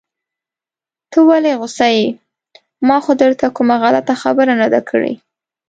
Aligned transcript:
ته 1.11 1.17
ولې 1.29 1.51
غوسه 1.59 1.87
يې؟ 1.95 2.05
ما 2.87 2.97
خو 3.03 3.11
درته 3.21 3.45
کومه 3.55 3.75
غلطه 3.83 4.13
خبره 4.23 4.53
نده 4.61 4.81
کړي. 4.89 5.13